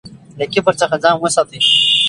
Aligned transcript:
له 0.39 0.45
کبر 0.53 0.73
څخه 0.81 0.95
ځان 1.03 1.15
وساتئ. 1.19 1.59